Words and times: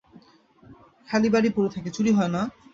খালি 1.09 1.27
বাড়ি 1.33 1.49
পড়ে 1.55 1.69
থাকে, 1.75 1.89
চুরি 1.95 2.11
হয় 2.17 2.31
না? 2.35 2.41